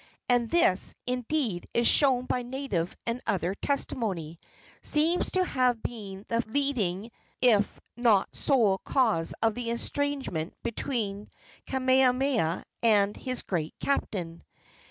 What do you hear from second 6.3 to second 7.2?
leading